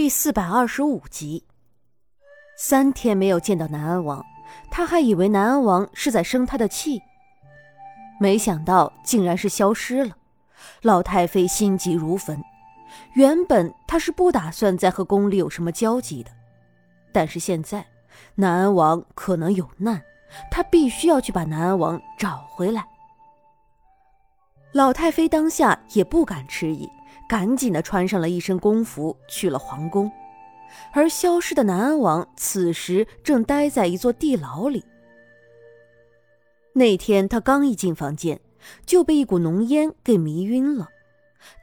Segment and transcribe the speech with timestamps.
[0.00, 1.44] 第四百二十五集。
[2.56, 4.24] 三天没有见到南安王，
[4.70, 7.02] 他还以为南安王是在生他的气，
[8.18, 10.16] 没想到竟然是消失了。
[10.80, 12.42] 老太妃心急如焚。
[13.12, 16.30] 原本他是不打算再和宫里有什么交集的，
[17.12, 17.84] 但是现在
[18.36, 20.02] 南安王可能有难，
[20.50, 22.82] 他必须要去把南安王找回来。
[24.72, 26.88] 老太妃当下也不敢迟疑，
[27.30, 30.10] 赶紧的穿上了一身宫服，去了皇宫。
[30.90, 34.84] 而消失的南安王此时正待在一座地牢里。
[36.72, 38.40] 那天他刚一进房间，
[38.84, 40.88] 就被一股浓烟给迷晕了。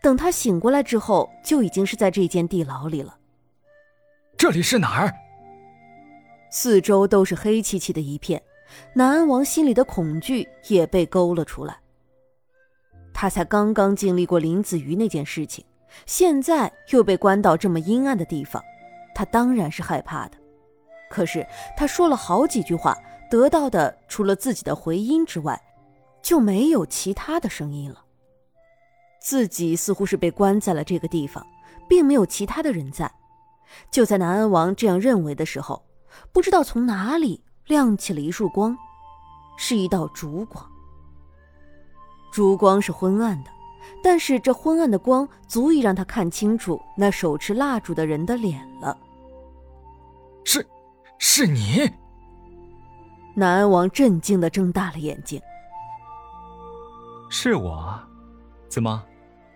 [0.02, 3.18] 等他醒过来之后，就已经是在这间地牢里了。
[4.38, 5.14] 这里是哪儿？
[6.50, 8.42] 四周都是黑漆漆的一片，
[8.94, 11.78] 南安王心里的恐惧也被勾了出来。
[13.20, 15.66] 他才刚刚经历过林子瑜那件事情，
[16.06, 18.62] 现在又被关到这么阴暗的地方，
[19.16, 20.38] 他当然是害怕的。
[21.10, 21.44] 可是
[21.76, 22.96] 他说了好几句话，
[23.28, 25.60] 得到的除了自己的回音之外，
[26.22, 28.04] 就没有其他的声音了。
[29.20, 31.44] 自己似乎是被关在了这个地方，
[31.90, 33.12] 并没有其他的人在。
[33.90, 35.84] 就在南安王这样认为的时候，
[36.32, 38.78] 不知道从哪里亮起了一束光，
[39.58, 40.64] 是一道烛光。
[42.38, 43.50] 烛光是昏暗的，
[44.04, 48.96] 但是这昏暗的光足以让他看清楚那手持蜡烛的人的脸了。
[50.46, 50.64] 是，
[51.18, 51.92] 是你。
[53.34, 55.42] 南安王震惊的睁大了眼睛。
[57.28, 58.00] 是我，
[58.70, 59.04] 怎么，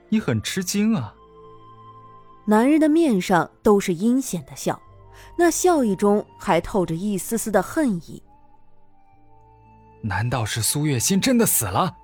[0.10, 1.14] 你很吃惊啊？
[2.46, 4.82] 男人的面上都是阴险的笑，
[5.36, 8.24] 那笑意中还透着一丝丝的恨意。
[10.02, 11.98] 难道是苏月心真的死了？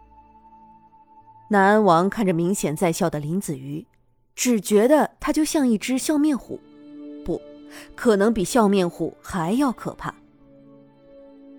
[1.49, 3.85] 南安王看着明显在笑的林子瑜，
[4.35, 6.59] 只觉得他就像一只笑面虎，
[7.23, 7.41] 不
[7.95, 10.13] 可能比笑面虎还要可怕。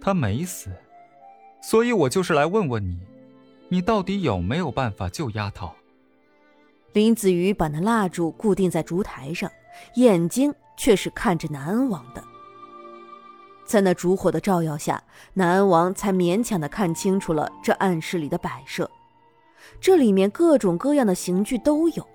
[0.00, 0.70] 他没死，
[1.62, 2.98] 所以我就是来问问你，
[3.68, 5.70] 你到底有没有办法救丫头？
[6.92, 9.50] 林子瑜把那蜡烛固定在烛台上，
[9.94, 12.22] 眼睛却是看着南安王的。
[13.64, 15.02] 在那烛火的照耀下，
[15.34, 18.90] 南安王才勉强的看清楚了这暗室里的摆设。
[19.80, 22.06] 这里面各种各样的刑具都有，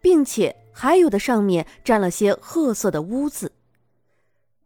[0.00, 3.52] 并且还有的上面沾了些褐色的污渍。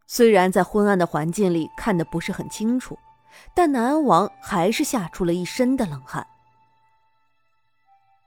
[0.06, 2.98] 虽然在昏暗的环境里看得不是很清楚，
[3.54, 6.26] 但南安王还是吓出了一身的冷汗。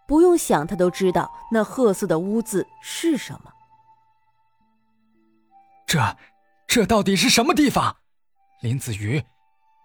[0.07, 3.51] 不用想，他都知道那褐色的污渍是什么。
[5.85, 6.17] 这，
[6.67, 7.97] 这到底是什么地方？
[8.61, 9.23] 林子瑜，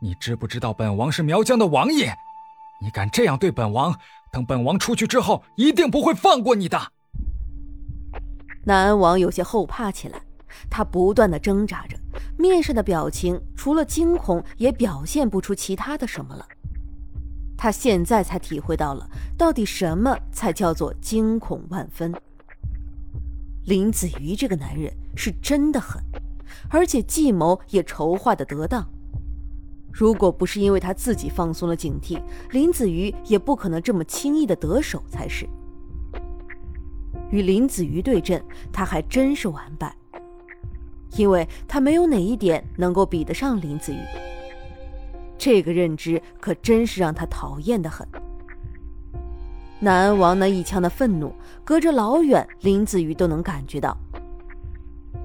[0.00, 2.14] 你知不知道本王是苗疆的王爷？
[2.80, 3.98] 你敢这样对本王？
[4.30, 6.92] 等本王出去之后，一定不会放过你的。
[8.64, 10.20] 南安王有些后怕起来，
[10.68, 11.96] 他不断的挣扎着，
[12.36, 16.46] 面上的表情除了惊恐，也表现不出其他的什么了。
[17.56, 22.12] 他现在才体会到了，到底什么才叫做惊恐万分。
[23.64, 26.02] 林子瑜这个男人是真的狠，
[26.70, 28.86] 而且计谋也筹划的得当。
[29.98, 32.22] 如果不是因为他自己放松了警惕，
[32.52, 35.44] 林子瑜也不可能这么轻易的得手才是。
[37.32, 38.40] 与林子瑜对阵，
[38.72, 39.92] 他还真是完败，
[41.16, 43.98] 因为他没有哪一点能够比得上林子瑜。
[45.36, 48.06] 这个认知可真是让他讨厌的很。
[49.80, 53.98] 南安王那一腔的愤怒，隔着老远，林子瑜都能感觉到。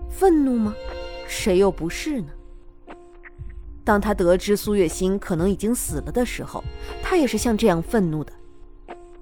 [0.10, 0.74] 愤怒吗？
[1.28, 2.30] 谁又不是呢？
[3.84, 6.64] 当他得知苏月心可能已经死了的时候，
[7.02, 8.32] 他也是像这样愤怒的。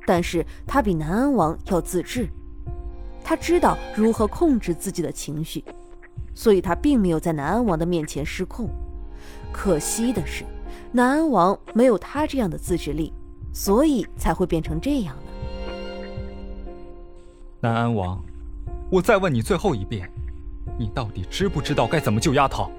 [0.06, 2.28] 但是他比南安王要自制，
[3.24, 5.64] 他知道如何控制自己的情绪，
[6.34, 8.70] 所以他并没有在南安王的面前失控。
[9.52, 10.44] 可惜的是，
[10.92, 13.14] 南安王没有他这样的自制力，
[13.54, 15.32] 所以才会变成这样的。
[17.62, 18.24] 南安王，
[18.90, 20.10] 我再问你最后一遍，
[20.78, 22.72] 你到底知不知道该怎么救丫头？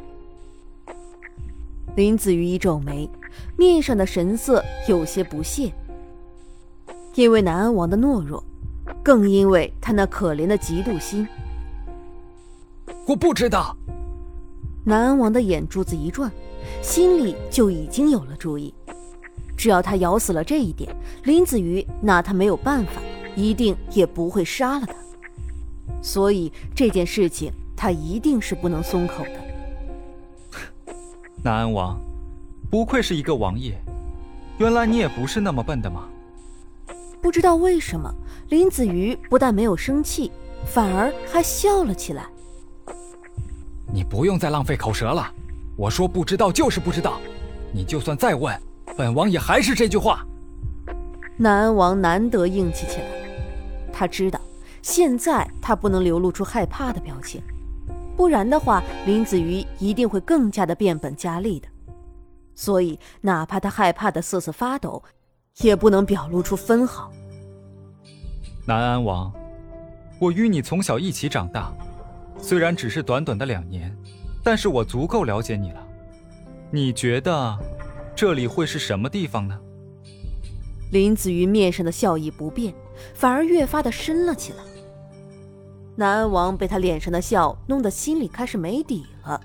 [1.95, 3.09] 林子瑜一皱眉，
[3.57, 5.71] 面上的神色有些不屑。
[7.15, 8.43] 因为南安王的懦弱，
[9.03, 11.29] 更因为他那可怜的嫉妒心。
[13.07, 13.77] 我不知道。
[14.85, 16.33] 南安王的眼珠子一转，
[16.81, 18.73] 心里就已经有了主意。
[19.55, 23.03] 只要他咬死了这一点，林子瑜拿他没有办法，
[23.37, 24.95] 一定也不会杀了他。
[26.01, 29.42] 所以这件事情，他一定是不能松口的。
[31.45, 32.01] 南安王，
[32.71, 33.75] 不愧是一个王爷，
[34.59, 36.05] 原来你也不是那么笨的吗？
[37.21, 38.09] 不知道为什么，
[38.49, 40.31] 林子瑜不但没有生气，
[40.65, 42.27] 反而还笑了起来。
[43.93, 45.29] 你不用再浪费口舌了，
[45.77, 47.21] 我说不知道就是不知道，
[47.73, 48.57] 你就算再问，
[48.97, 50.25] 本王也还是这句话。
[51.37, 53.07] 南安王难得硬气起来，
[53.93, 54.41] 他知道
[54.81, 57.43] 现在他不能流露出害怕的表情，
[58.17, 61.69] 不然的话林子瑜一定会更加的变本加厉的。
[62.55, 65.03] 所以哪怕他害怕的瑟瑟发抖，
[65.63, 67.11] 也不能表露出分毫。
[68.67, 69.33] 南安王，
[70.19, 71.73] 我与你从小一起长大，
[72.39, 73.97] 虽然只是短短的两年，
[74.45, 75.87] 但是我足够了解你了。
[76.71, 77.59] 你觉得
[78.15, 79.59] 这里会是什么地方呢？
[80.91, 82.75] 林子瑜面上的笑意不变，
[83.15, 84.59] 反而越发的深了起来。
[85.95, 89.41] 南安王被他脸上的笑弄得心里开始没底了，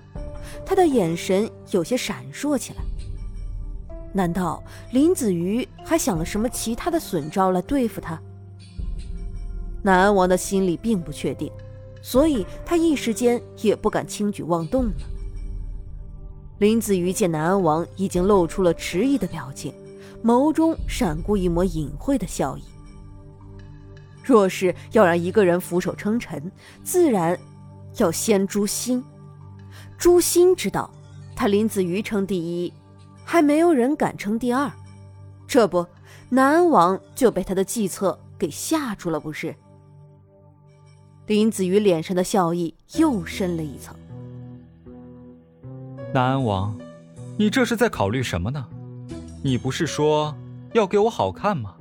[0.65, 2.79] 他的眼神有些闪烁起来。
[4.13, 8.19] 难道林子瑜还想了什么其他的损招来对付他？
[9.83, 11.51] 南安王的心里并不确定，
[12.01, 14.93] 所以他一时间也不敢轻举妄动了。
[16.59, 19.73] 林子瑜见南安王已经露出了迟疑的表情。
[20.23, 22.63] 眸中闪过一抹隐晦的笑意。
[24.27, 26.51] 若是要让一个人俯首称臣，
[26.83, 27.39] 自然
[27.95, 29.01] 要先诛心。
[29.97, 30.91] 诛心知道，
[31.33, 32.73] 他林子瑜称第一，
[33.23, 34.69] 还没有人敢称第二。
[35.47, 35.87] 这不，
[36.27, 39.55] 南安王就被他的计策给吓住了，不是？
[41.27, 43.95] 林子瑜脸上的笑意又深了一层。
[46.13, 46.77] 南安王，
[47.37, 48.67] 你这是在考虑什么呢？
[49.41, 50.35] 你不是说
[50.73, 51.75] 要给我好看吗？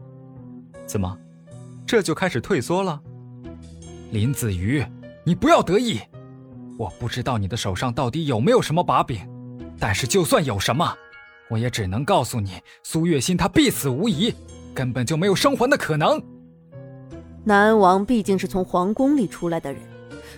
[0.86, 1.18] 怎么，
[1.86, 3.00] 这就开始退缩了？
[4.10, 4.84] 林子瑜，
[5.24, 6.00] 你不要得意。
[6.76, 9.20] 我不知道你的手上到底有没有什么把柄，
[9.78, 10.92] 但是就算有什么，
[11.48, 14.34] 我也只能告诉你，苏月心她必死无疑，
[14.74, 16.20] 根本就没有生还的可能。
[17.44, 19.80] 南安王毕竟是从皇宫里出来的人，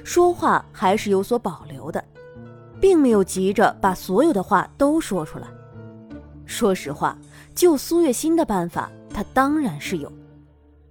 [0.04, 2.04] 说话还是有所保留的，
[2.78, 5.48] 并没有急着把所有的话都说出来。
[6.44, 7.18] 说实话，
[7.54, 10.12] 救苏月心的办法，他当然是有。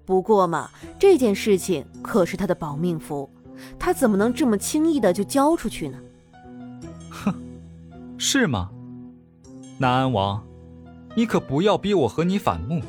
[0.08, 3.30] 不过嘛，这件事情可是他的保命符，
[3.78, 6.00] 他怎么能这么轻易的就交出去呢？
[7.10, 7.36] 哼，
[8.18, 8.72] 是吗？
[9.78, 10.42] 南安王，
[11.14, 12.82] 你可不要逼我和你反目。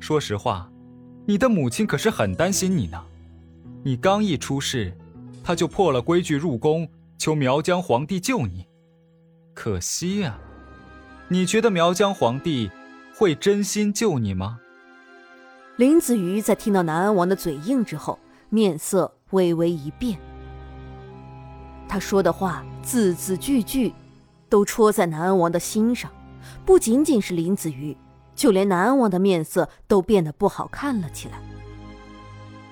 [0.00, 0.72] 说实话，
[1.26, 3.04] 你的母亲可是很担心你呢。
[3.82, 4.96] 你刚一出事，
[5.44, 6.88] 他就破了规矩入宫
[7.18, 8.66] 求苗疆皇帝救你。
[9.52, 10.38] 可惜呀。
[11.28, 12.70] 你觉得苗疆皇帝
[13.14, 14.58] 会真心救你吗？
[15.80, 18.18] 林子瑜在听到南安王的嘴硬之后，
[18.50, 20.20] 面色微微一变。
[21.88, 23.94] 他说的话字字句句，
[24.50, 26.10] 都戳在南安王的心上。
[26.66, 27.96] 不仅仅是林子瑜，
[28.34, 31.40] 就连南安王的面色都变得不好看了起来。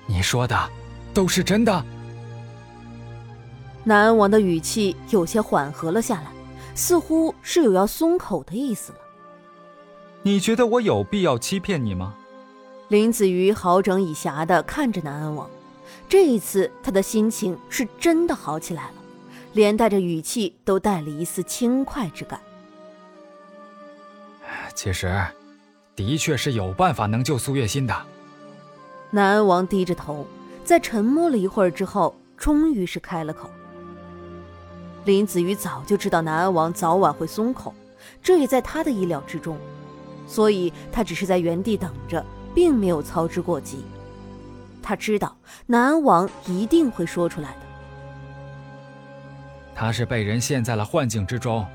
[0.05, 0.55] 你说的
[1.11, 1.83] 都是真的？
[3.85, 6.27] 南安王的语气有些缓和了下来。
[6.75, 8.99] 似乎是有要松口的意思了。
[10.21, 12.13] 你觉得我有必要欺骗你吗？
[12.89, 15.47] 林子瑜好整以暇的看着南安王，
[16.07, 18.93] 这一次他的心情是真的好起来了，
[19.53, 22.41] 连带着语气都带了一丝轻快之感。
[24.73, 25.23] 其实，
[25.95, 27.95] 的确是有办法能救苏月心的。
[29.11, 30.25] 南安王低着头，
[30.63, 33.51] 在沉默了一会儿之后，终于是开了口。
[35.05, 37.71] 林子瑜早就知道南安王早晚会松口，
[38.23, 39.59] 这也在他的意料之中，
[40.25, 43.83] 所以他只是在原地等着，并没有操之过急。
[44.81, 47.59] 他知道南安王一定会说出来的。
[49.75, 51.65] 他是被人陷在了幻境之中，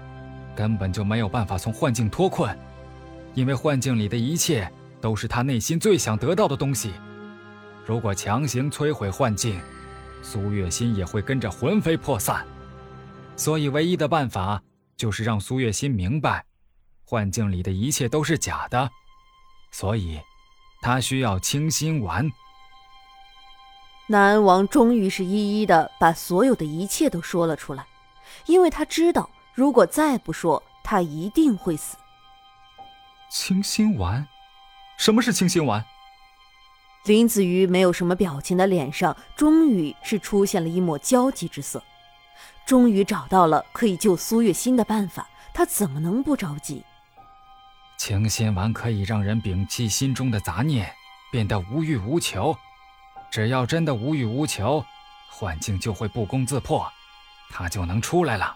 [0.54, 2.56] 根本就没有办法从幻境脱困，
[3.34, 6.92] 因为幻境里的一切都是他内心最想得到的东西。
[7.86, 9.60] 如果强行摧毁幻境，
[10.22, 12.44] 苏月心也会跟着魂飞魄散。
[13.36, 14.62] 所以，唯一的办法
[14.96, 16.44] 就是让苏月心明白，
[17.04, 18.88] 幻境里的一切都是假的。
[19.70, 20.20] 所以，
[20.84, 22.30] 他需要清心丸。
[24.06, 27.86] 南安王终于是一一的把所有的一切都说了出来，
[28.44, 31.96] 因为他知道，如果再不说，他一定会死。
[33.30, 34.28] 清心丸？
[34.98, 35.82] 什么是清心丸？
[37.06, 41.82] 林子瑜没有什么表情的脸上，终于是出现了一抹焦急之色。
[42.66, 46.84] 终于找到了可以救苏月心的办法，他怎么能不着急？
[48.06, 50.94] 清心丸可以让人摒弃心中的杂念，
[51.32, 52.54] 变得无欲无求。
[53.30, 54.84] 只要真的无欲无求，
[55.30, 56.86] 幻境就会不攻自破，
[57.48, 58.54] 他就能出来了。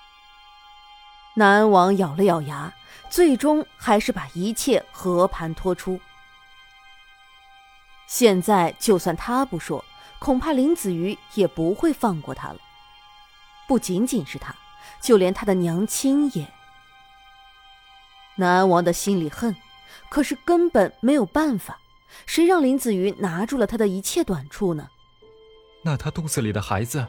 [1.33, 2.71] 南安王咬了咬牙，
[3.09, 5.99] 最终还是把一切和盘托出。
[8.07, 9.83] 现在就算他不说，
[10.19, 12.59] 恐怕林子瑜也不会放过他了。
[13.67, 14.55] 不仅仅是他，
[15.01, 16.47] 就连他的娘亲也。
[18.39, 19.55] 南安王的心里恨，
[20.09, 21.77] 可是根本没有办法。
[22.25, 24.89] 谁让林子瑜拿住了他的一切短处呢？
[25.83, 27.05] 那他肚子里的孩子，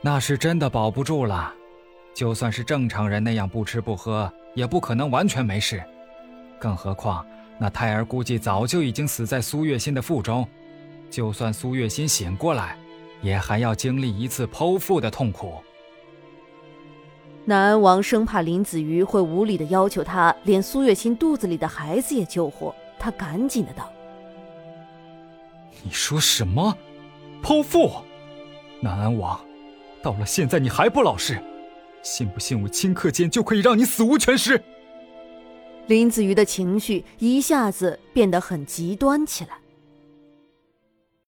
[0.00, 1.54] 那是真的保不住了。
[2.14, 5.82] 就算是正常人那样不吃不喝，也不可能完全没事。
[6.58, 7.24] 更何况
[7.58, 10.48] 那胎儿估计早就已经死在苏月心的腹中。
[11.10, 12.78] 就算苏月心醒过来，
[13.20, 15.62] 也还要经历一次剖腹的痛苦。
[17.46, 23.90] 南安王生怕林子瑜会无理的要求他连苏月心肚子里的孩子也救活，他赶紧的道
[25.82, 26.76] ：“你说什么？
[27.42, 27.90] 剖腹？
[28.80, 29.40] 南安王，
[30.02, 31.42] 到了现在你还不老实？
[32.02, 34.62] 信不信我顷刻间就可以让你死无全尸？”
[35.88, 39.59] 林子瑜的情绪一下子变得很极端起来。